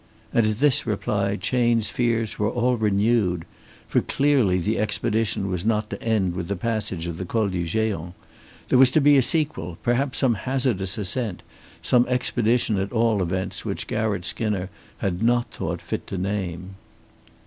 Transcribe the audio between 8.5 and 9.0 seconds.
There was to